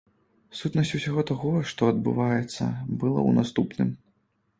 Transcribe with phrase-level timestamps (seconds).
[0.59, 2.63] Сутнасць усяго таго, што адбываецца
[3.01, 3.93] была ў наступным.